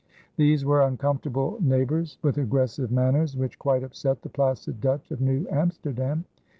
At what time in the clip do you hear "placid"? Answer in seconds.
4.29-4.81